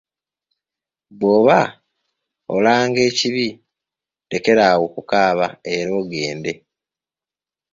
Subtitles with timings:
[1.17, 1.59] Bw’oba
[2.55, 3.47] olanga kabi
[4.31, 6.51] lekeraawo okukaaba era ogende.